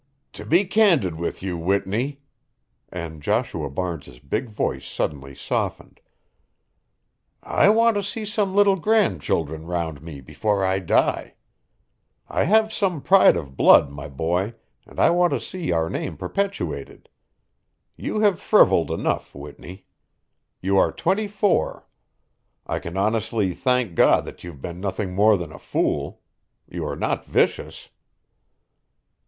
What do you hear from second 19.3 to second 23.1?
Whitney. You are twenty four. I can